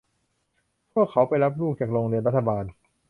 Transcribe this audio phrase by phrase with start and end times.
[0.93, 2.63] พวกเขาไปรับลูกจากโรงเรียนรัฐบาล